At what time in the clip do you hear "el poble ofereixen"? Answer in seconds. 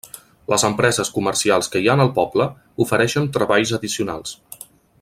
2.05-3.29